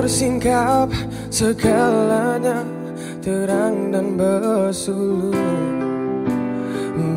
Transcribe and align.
tersingkap 0.00 0.88
segalanya 1.28 2.64
terang 3.20 3.92
dan 3.92 4.16
bersulu 4.16 5.36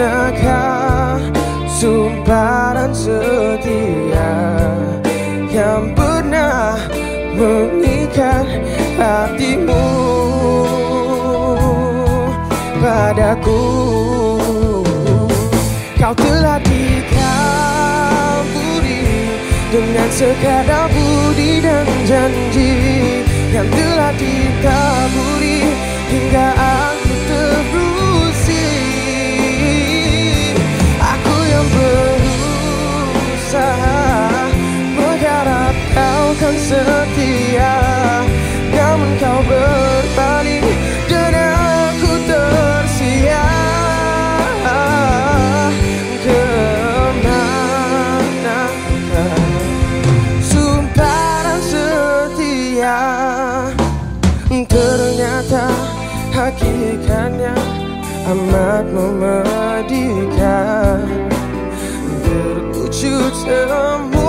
manakah 0.00 1.20
sumpah 1.68 2.72
dan 2.72 2.96
setia 2.96 4.32
Yang 5.52 5.92
pernah 5.92 6.80
mengikat 7.36 8.48
hatimu 8.96 9.88
padaku. 12.80 13.62
Kau 16.00 16.14
telah 16.16 16.56
sekadar 20.20 20.84
budi 20.92 21.64
dan 21.64 21.88
janji 22.04 22.76
Yang 23.56 23.72
telah 23.72 24.12
ditaburi 24.20 25.64
Hingga 26.12 26.46
aku 26.60 27.14
terusi 27.24 28.68
Aku 31.00 31.36
yang 31.48 31.64
berusaha 31.72 32.52
Mengharap 34.92 35.76
kau 35.96 36.36
kan 36.36 36.54
setia. 36.60 37.76
Namun 38.76 39.10
kau 39.16 39.40
berbalik 39.48 39.89
hakikatnya 57.00 57.56
amat 58.28 58.84
memedihkan 58.92 60.28
Terwujud 62.20 63.32
semuanya 63.32 64.19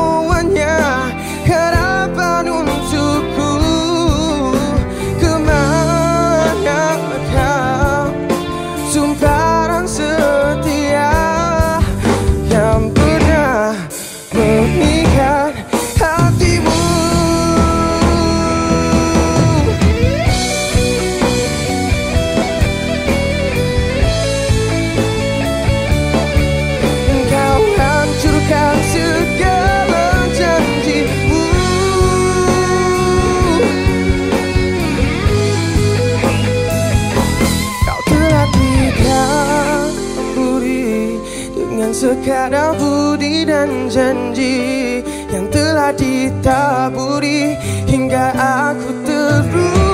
Dengan 41.91 42.07
sekadar 42.07 42.71
budi 42.79 43.43
dan 43.43 43.91
janji 43.91 45.03
Yang 45.27 45.45
telah 45.51 45.91
ditaburi 45.91 47.59
Hingga 47.83 48.31
aku 48.31 48.89
terusi 49.03 49.90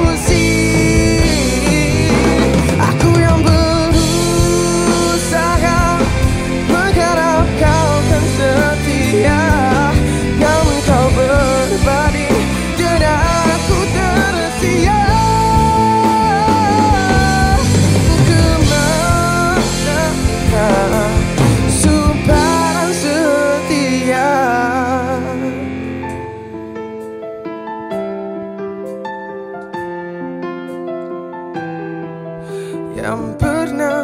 Yang 33.08 33.40
pernah 33.40 34.04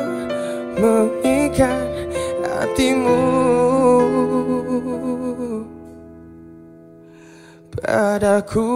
mengikat 0.80 1.92
hatimu. 2.40 3.20
Padaku 7.76 8.72